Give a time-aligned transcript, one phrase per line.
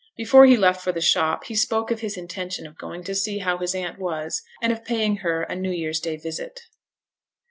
[0.17, 3.37] Before he left for the shop, he spoke of his intention of going to see
[3.37, 6.61] how his aunt was, and of paying her a new year's day visit.